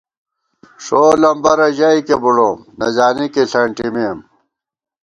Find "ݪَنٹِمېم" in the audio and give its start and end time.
3.51-4.17